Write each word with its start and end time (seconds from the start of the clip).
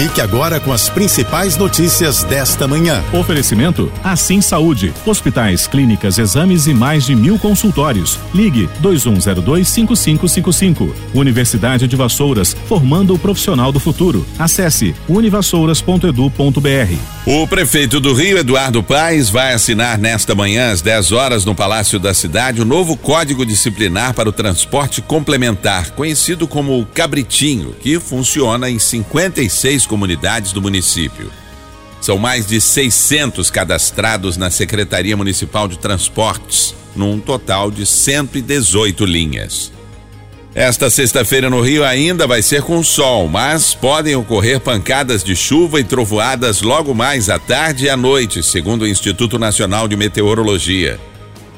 Fique 0.00 0.20
agora 0.22 0.58
com 0.58 0.72
as 0.72 0.88
principais 0.88 1.58
notícias 1.58 2.24
desta 2.24 2.66
manhã. 2.66 3.04
Oferecimento 3.12 3.92
Assim 4.02 4.40
Saúde. 4.40 4.94
Hospitais, 5.04 5.66
clínicas, 5.66 6.16
exames 6.16 6.66
e 6.66 6.72
mais 6.72 7.04
de 7.04 7.14
mil 7.14 7.38
consultórios. 7.38 8.18
Ligue 8.32 8.66
2102-5555. 8.82 10.90
Universidade 11.12 11.86
de 11.86 11.96
Vassouras, 11.96 12.56
formando 12.66 13.12
o 13.12 13.18
profissional 13.18 13.70
do 13.70 13.78
futuro. 13.78 14.24
Acesse 14.38 14.94
univassouras.edu.br. 15.06 17.20
O 17.26 17.46
prefeito 17.46 18.00
do 18.00 18.14
Rio, 18.14 18.38
Eduardo 18.38 18.82
Paes, 18.82 19.28
vai 19.28 19.52
assinar 19.52 19.98
nesta 19.98 20.34
manhã, 20.34 20.72
às 20.72 20.80
10 20.80 21.12
horas, 21.12 21.44
no 21.44 21.54
Palácio 21.54 21.98
da 21.98 22.14
Cidade, 22.14 22.62
o 22.62 22.64
novo 22.64 22.96
Código 22.96 23.44
Disciplinar 23.44 24.14
para 24.14 24.30
o 24.30 24.32
Transporte 24.32 25.02
Complementar, 25.02 25.90
conhecido 25.90 26.48
como 26.48 26.86
Cabritinho, 26.86 27.74
que 27.74 28.00
funciona 28.00 28.70
em 28.70 28.78
56 28.78 29.89
comunidades 29.90 30.52
do 30.52 30.62
município. 30.62 31.32
São 32.00 32.16
mais 32.16 32.46
de 32.46 32.60
600 32.60 33.50
cadastrados 33.50 34.36
na 34.36 34.48
Secretaria 34.48 35.16
Municipal 35.16 35.66
de 35.66 35.78
Transportes, 35.78 36.76
num 36.94 37.18
total 37.18 37.72
de 37.72 37.84
118 37.84 39.04
linhas. 39.04 39.72
Esta 40.54 40.88
sexta-feira 40.88 41.50
no 41.50 41.60
Rio 41.60 41.84
ainda 41.84 42.24
vai 42.26 42.40
ser 42.40 42.62
com 42.62 42.82
sol, 42.84 43.28
mas 43.28 43.74
podem 43.74 44.14
ocorrer 44.14 44.60
pancadas 44.60 45.24
de 45.24 45.34
chuva 45.34 45.80
e 45.80 45.84
trovoadas 45.84 46.62
logo 46.62 46.94
mais 46.94 47.28
à 47.28 47.38
tarde 47.38 47.86
e 47.86 47.90
à 47.90 47.96
noite, 47.96 48.42
segundo 48.44 48.82
o 48.82 48.88
Instituto 48.88 49.38
Nacional 49.38 49.88
de 49.88 49.96
Meteorologia. 49.96 51.00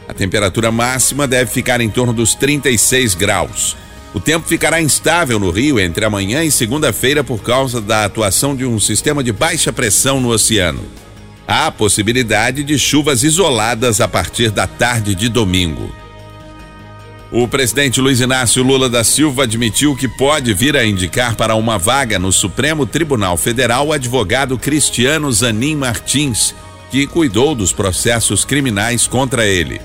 A 0.08 0.14
temperatura 0.14 0.72
máxima 0.72 1.26
deve 1.26 1.50
ficar 1.50 1.80
em 1.80 1.88
torno 1.88 2.12
dos 2.12 2.34
36 2.34 3.14
graus. 3.14 3.76
O 4.14 4.20
tempo 4.20 4.46
ficará 4.46 4.80
instável 4.80 5.38
no 5.38 5.50
Rio 5.50 5.80
entre 5.80 6.04
amanhã 6.04 6.44
e 6.44 6.52
segunda-feira 6.52 7.24
por 7.24 7.42
causa 7.42 7.80
da 7.80 8.04
atuação 8.04 8.54
de 8.54 8.66
um 8.66 8.78
sistema 8.78 9.24
de 9.24 9.32
baixa 9.32 9.72
pressão 9.72 10.20
no 10.20 10.28
oceano. 10.28 10.82
Há 11.48 11.70
possibilidade 11.70 12.62
de 12.62 12.78
chuvas 12.78 13.22
isoladas 13.22 14.00
a 14.00 14.08
partir 14.08 14.50
da 14.50 14.66
tarde 14.66 15.14
de 15.14 15.28
domingo. 15.28 15.90
O 17.30 17.48
presidente 17.48 17.98
Luiz 17.98 18.20
Inácio 18.20 18.62
Lula 18.62 18.90
da 18.90 19.02
Silva 19.02 19.44
admitiu 19.44 19.96
que 19.96 20.06
pode 20.06 20.52
vir 20.52 20.76
a 20.76 20.84
indicar 20.84 21.34
para 21.34 21.54
uma 21.54 21.78
vaga 21.78 22.18
no 22.18 22.30
Supremo 22.30 22.84
Tribunal 22.84 23.38
Federal 23.38 23.86
o 23.86 23.92
advogado 23.94 24.58
Cristiano 24.58 25.32
Zanin 25.32 25.76
Martins, 25.76 26.54
que 26.90 27.06
cuidou 27.06 27.54
dos 27.54 27.72
processos 27.72 28.44
criminais 28.44 29.06
contra 29.06 29.46
ele. 29.46 29.80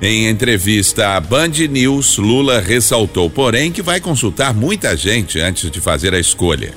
Em 0.00 0.28
entrevista 0.28 1.16
à 1.16 1.20
Band 1.20 1.48
News, 1.70 2.18
Lula 2.18 2.60
ressaltou, 2.60 3.30
porém, 3.30 3.72
que 3.72 3.80
vai 3.80 3.98
consultar 3.98 4.52
muita 4.52 4.94
gente 4.94 5.40
antes 5.40 5.70
de 5.70 5.80
fazer 5.80 6.12
a 6.12 6.18
escolha. 6.20 6.74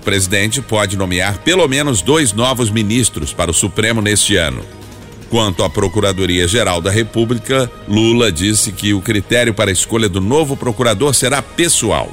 O 0.00 0.02
presidente 0.02 0.60
pode 0.60 0.96
nomear 0.96 1.38
pelo 1.38 1.68
menos 1.68 2.02
dois 2.02 2.32
novos 2.32 2.68
ministros 2.68 3.32
para 3.32 3.52
o 3.52 3.54
Supremo 3.54 4.02
neste 4.02 4.34
ano. 4.34 4.64
Quanto 5.30 5.62
à 5.62 5.70
Procuradoria-Geral 5.70 6.80
da 6.80 6.90
República, 6.90 7.70
Lula 7.86 8.32
disse 8.32 8.72
que 8.72 8.92
o 8.92 9.00
critério 9.00 9.54
para 9.54 9.70
a 9.70 9.72
escolha 9.72 10.08
do 10.08 10.20
novo 10.20 10.56
procurador 10.56 11.14
será 11.14 11.40
pessoal. 11.40 12.12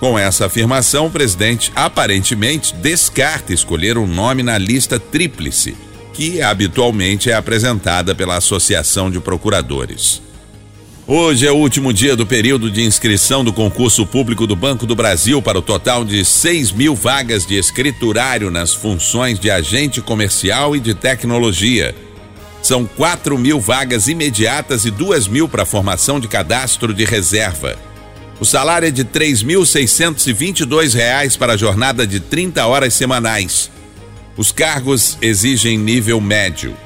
Com 0.00 0.18
essa 0.18 0.46
afirmação, 0.46 1.06
o 1.06 1.10
presidente 1.10 1.72
aparentemente 1.76 2.74
descarta 2.74 3.54
escolher 3.54 3.96
um 3.96 4.06
nome 4.06 4.42
na 4.42 4.58
lista 4.58 4.98
tríplice 4.98 5.76
que 6.14 6.40
habitualmente 6.40 7.28
é 7.28 7.34
apresentada 7.34 8.14
pela 8.14 8.36
Associação 8.36 9.10
de 9.10 9.20
Procuradores. 9.20 10.22
Hoje 11.06 11.46
é 11.46 11.52
o 11.52 11.56
último 11.56 11.92
dia 11.92 12.16
do 12.16 12.24
período 12.24 12.70
de 12.70 12.82
inscrição 12.82 13.44
do 13.44 13.52
concurso 13.52 14.06
público 14.06 14.46
do 14.46 14.56
Banco 14.56 14.86
do 14.86 14.94
Brasil 14.94 15.42
para 15.42 15.58
o 15.58 15.62
total 15.62 16.02
de 16.02 16.24
6 16.24 16.72
mil 16.72 16.94
vagas 16.94 17.44
de 17.44 17.56
escriturário 17.56 18.50
nas 18.50 18.72
funções 18.72 19.38
de 19.38 19.50
agente 19.50 20.00
comercial 20.00 20.74
e 20.74 20.80
de 20.80 20.94
tecnologia. 20.94 21.94
São 22.62 22.86
4 22.86 23.36
mil 23.36 23.60
vagas 23.60 24.08
imediatas 24.08 24.86
e 24.86 24.90
2 24.90 25.28
mil 25.28 25.46
para 25.46 25.66
formação 25.66 26.18
de 26.18 26.26
cadastro 26.26 26.94
de 26.94 27.04
reserva. 27.04 27.76
O 28.40 28.46
salário 28.46 28.88
é 28.88 28.90
de 28.90 29.02
R$ 29.02 29.08
3.622 29.12 31.36
para 31.36 31.52
a 31.52 31.56
jornada 31.56 32.06
de 32.06 32.20
30 32.20 32.66
horas 32.66 32.94
semanais. 32.94 33.73
Os 34.36 34.50
cargos 34.50 35.16
exigem 35.20 35.78
nível 35.78 36.20
médio. 36.20 36.76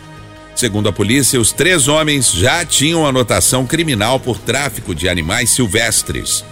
Segundo 0.56 0.88
a 0.88 0.92
polícia, 0.94 1.38
os 1.38 1.52
três 1.52 1.88
homens 1.88 2.32
já 2.32 2.64
tinham 2.64 3.06
anotação 3.06 3.66
criminal 3.66 4.18
por 4.18 4.38
tráfico 4.38 4.94
de 4.94 5.06
animais 5.06 5.50
silvestres. 5.50 6.42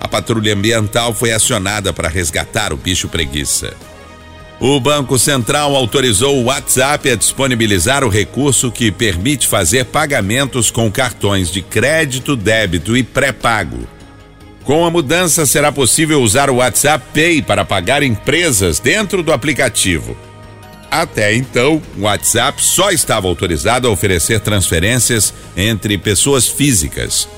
A 0.00 0.08
patrulha 0.08 0.54
ambiental 0.54 1.12
foi 1.12 1.32
acionada 1.32 1.92
para 1.92 2.08
resgatar 2.08 2.72
o 2.72 2.78
bicho 2.78 3.10
preguiça. 3.10 3.76
O 4.64 4.78
Banco 4.78 5.18
Central 5.18 5.74
autorizou 5.74 6.38
o 6.38 6.44
WhatsApp 6.44 7.10
a 7.10 7.16
disponibilizar 7.16 8.04
o 8.04 8.08
recurso 8.08 8.70
que 8.70 8.92
permite 8.92 9.48
fazer 9.48 9.86
pagamentos 9.86 10.70
com 10.70 10.88
cartões 10.88 11.50
de 11.50 11.60
crédito, 11.60 12.36
débito 12.36 12.96
e 12.96 13.02
pré-pago. 13.02 13.88
Com 14.62 14.86
a 14.86 14.90
mudança, 14.90 15.46
será 15.46 15.72
possível 15.72 16.22
usar 16.22 16.48
o 16.48 16.58
WhatsApp 16.58 17.04
Pay 17.12 17.42
para 17.42 17.64
pagar 17.64 18.04
empresas 18.04 18.78
dentro 18.78 19.20
do 19.20 19.32
aplicativo. 19.32 20.16
Até 20.88 21.34
então, 21.34 21.82
o 21.98 22.02
WhatsApp 22.02 22.62
só 22.62 22.92
estava 22.92 23.26
autorizado 23.26 23.88
a 23.88 23.90
oferecer 23.90 24.38
transferências 24.38 25.34
entre 25.56 25.98
pessoas 25.98 26.46
físicas. 26.46 27.28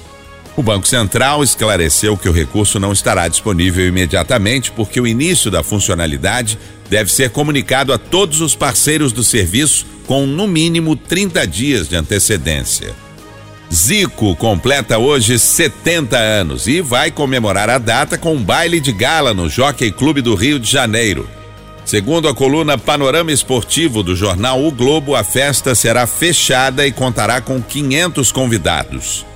O 0.56 0.62
Banco 0.62 0.86
Central 0.86 1.42
esclareceu 1.42 2.16
que 2.16 2.28
o 2.28 2.32
recurso 2.32 2.78
não 2.78 2.92
estará 2.92 3.26
disponível 3.26 3.86
imediatamente 3.86 4.70
porque 4.70 5.00
o 5.00 5.06
início 5.06 5.50
da 5.50 5.64
funcionalidade 5.64 6.58
deve 6.88 7.10
ser 7.10 7.30
comunicado 7.30 7.92
a 7.92 7.98
todos 7.98 8.40
os 8.40 8.54
parceiros 8.54 9.12
do 9.12 9.24
serviço 9.24 9.84
com 10.06 10.26
no 10.26 10.46
mínimo 10.46 10.94
30 10.94 11.44
dias 11.46 11.88
de 11.88 11.96
antecedência. 11.96 12.94
Zico 13.72 14.36
completa 14.36 14.98
hoje 14.98 15.38
70 15.38 16.16
anos 16.16 16.68
e 16.68 16.80
vai 16.80 17.10
comemorar 17.10 17.68
a 17.68 17.78
data 17.78 18.16
com 18.16 18.34
um 18.34 18.42
baile 18.42 18.78
de 18.78 18.92
gala 18.92 19.34
no 19.34 19.48
Jockey 19.48 19.90
Clube 19.90 20.22
do 20.22 20.36
Rio 20.36 20.60
de 20.60 20.70
Janeiro. 20.70 21.28
Segundo 21.84 22.28
a 22.28 22.34
coluna 22.34 22.78
Panorama 22.78 23.32
Esportivo 23.32 24.04
do 24.04 24.14
jornal 24.14 24.64
O 24.64 24.70
Globo, 24.70 25.16
a 25.16 25.24
festa 25.24 25.74
será 25.74 26.06
fechada 26.06 26.86
e 26.86 26.92
contará 26.92 27.40
com 27.40 27.60
500 27.60 28.30
convidados. 28.30 29.26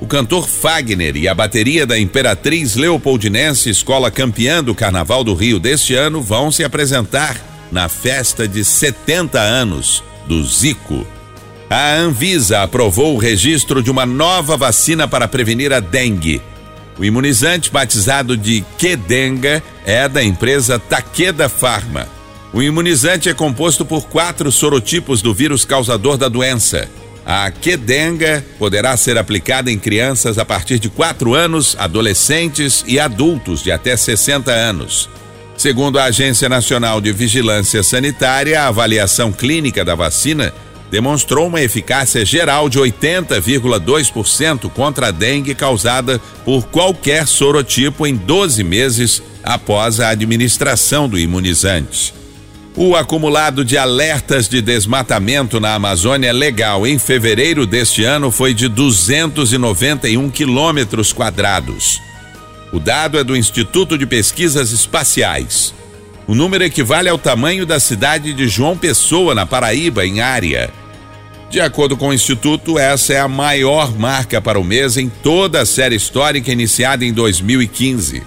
O 0.00 0.06
cantor 0.06 0.48
Fagner 0.48 1.14
e 1.16 1.28
a 1.28 1.34
bateria 1.34 1.86
da 1.86 1.98
Imperatriz 1.98 2.74
Leopoldinense, 2.74 3.68
escola 3.68 4.10
campeã 4.10 4.64
do 4.64 4.74
Carnaval 4.74 5.22
do 5.22 5.34
Rio 5.34 5.58
deste 5.60 5.94
ano, 5.94 6.22
vão 6.22 6.50
se 6.50 6.64
apresentar 6.64 7.36
na 7.70 7.88
festa 7.88 8.48
de 8.48 8.64
70 8.64 9.38
anos 9.38 10.02
do 10.26 10.42
Zico. 10.42 11.06
A 11.68 11.94
Anvisa 11.96 12.62
aprovou 12.62 13.14
o 13.14 13.18
registro 13.18 13.82
de 13.82 13.90
uma 13.90 14.06
nova 14.06 14.56
vacina 14.56 15.06
para 15.06 15.28
prevenir 15.28 15.72
a 15.72 15.80
dengue. 15.80 16.40
O 16.98 17.04
imunizante 17.04 17.70
batizado 17.70 18.36
de 18.36 18.64
Kedenga 18.76 19.62
é 19.84 20.08
da 20.08 20.24
empresa 20.24 20.78
Takeda 20.78 21.48
Pharma. 21.48 22.08
O 22.52 22.62
imunizante 22.62 23.28
é 23.28 23.34
composto 23.34 23.84
por 23.84 24.06
quatro 24.08 24.50
sorotipos 24.50 25.22
do 25.22 25.32
vírus 25.32 25.64
causador 25.64 26.16
da 26.16 26.28
doença. 26.28 26.88
A 27.32 27.48
Kedenga 27.48 28.44
poderá 28.58 28.96
ser 28.96 29.16
aplicada 29.16 29.70
em 29.70 29.78
crianças 29.78 30.36
a 30.36 30.44
partir 30.44 30.80
de 30.80 30.88
4 30.88 31.32
anos, 31.32 31.76
adolescentes 31.78 32.84
e 32.88 32.98
adultos 32.98 33.62
de 33.62 33.70
até 33.70 33.96
60 33.96 34.50
anos. 34.50 35.08
Segundo 35.56 36.00
a 36.00 36.06
Agência 36.06 36.48
Nacional 36.48 37.00
de 37.00 37.12
Vigilância 37.12 37.84
Sanitária, 37.84 38.60
a 38.60 38.66
avaliação 38.66 39.30
clínica 39.30 39.84
da 39.84 39.94
vacina 39.94 40.52
demonstrou 40.90 41.46
uma 41.46 41.62
eficácia 41.62 42.24
geral 42.24 42.68
de 42.68 42.80
80,2% 42.80 44.68
contra 44.68 45.06
a 45.06 45.10
dengue 45.12 45.54
causada 45.54 46.20
por 46.44 46.66
qualquer 46.66 47.28
sorotipo 47.28 48.08
em 48.08 48.16
12 48.16 48.64
meses 48.64 49.22
após 49.44 50.00
a 50.00 50.08
administração 50.08 51.08
do 51.08 51.16
imunizante. 51.16 52.19
O 52.76 52.94
acumulado 52.94 53.64
de 53.64 53.76
alertas 53.76 54.48
de 54.48 54.62
desmatamento 54.62 55.58
na 55.58 55.74
Amazônia 55.74 56.32
Legal 56.32 56.86
em 56.86 56.98
fevereiro 56.98 57.66
deste 57.66 58.04
ano 58.04 58.30
foi 58.30 58.54
de 58.54 58.68
291 58.68 60.30
quilômetros 60.30 61.12
quadrados. 61.12 62.00
O 62.72 62.78
dado 62.78 63.18
é 63.18 63.24
do 63.24 63.36
Instituto 63.36 63.98
de 63.98 64.06
Pesquisas 64.06 64.70
Espaciais. 64.70 65.74
O 66.28 66.34
número 66.34 66.62
equivale 66.62 67.08
ao 67.08 67.18
tamanho 67.18 67.66
da 67.66 67.80
cidade 67.80 68.32
de 68.32 68.46
João 68.46 68.78
Pessoa, 68.78 69.34
na 69.34 69.44
Paraíba, 69.44 70.06
em 70.06 70.20
área. 70.20 70.72
De 71.50 71.60
acordo 71.60 71.96
com 71.96 72.10
o 72.10 72.14
Instituto, 72.14 72.78
essa 72.78 73.12
é 73.12 73.18
a 73.18 73.26
maior 73.26 73.92
marca 73.98 74.40
para 74.40 74.60
o 74.60 74.64
mês 74.64 74.96
em 74.96 75.08
toda 75.08 75.60
a 75.60 75.66
série 75.66 75.96
histórica 75.96 76.52
iniciada 76.52 77.04
em 77.04 77.12
2015. 77.12 78.22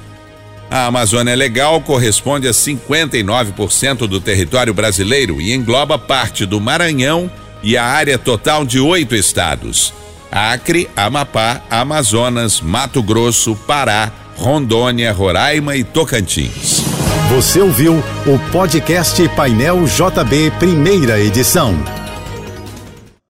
A 0.73 0.87
Amazônia 0.87 1.35
Legal 1.35 1.79
corresponde 1.81 2.47
a 2.47 2.51
59% 2.51 4.07
do 4.07 4.19
território 4.19 4.73
brasileiro 4.73 5.39
e 5.39 5.53
engloba 5.53 5.99
parte 5.99 6.47
do 6.47 6.59
Maranhão 6.59 7.29
e 7.61 7.77
a 7.77 7.85
área 7.85 8.17
total 8.17 8.65
de 8.65 8.79
oito 8.79 9.13
estados: 9.13 9.93
Acre, 10.31 10.89
Amapá, 10.95 11.61
Amazonas, 11.69 12.59
Mato 12.59 13.03
Grosso, 13.03 13.55
Pará, 13.55 14.11
Rondônia, 14.35 15.13
Roraima 15.13 15.75
e 15.75 15.83
Tocantins. 15.83 16.81
Você 17.29 17.61
ouviu 17.61 18.03
o 18.25 18.51
podcast 18.51 19.29
Painel 19.35 19.85
JB, 19.85 20.53
primeira 20.57 21.19
edição. 21.19 21.77